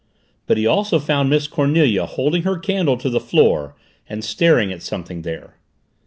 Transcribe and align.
But 0.47 0.57
he 0.57 0.65
also 0.65 0.97
found 0.97 1.29
Miss 1.29 1.47
Cornelia 1.47 2.07
holding 2.07 2.41
her 2.41 2.57
candle 2.57 2.97
to 2.97 3.07
the 3.07 3.19
floor 3.19 3.75
and 4.09 4.23
staring 4.23 4.71
at 4.71 4.81
something 4.81 5.21
there. 5.21 5.57